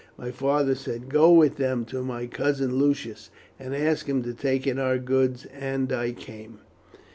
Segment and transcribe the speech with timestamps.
[0.17, 4.65] My father said, 'Go with them to my cousin Lucius, and ask him to take
[4.65, 6.57] in our goods,' and I came."